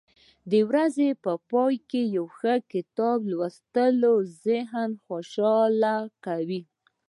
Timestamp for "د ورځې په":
0.51-1.31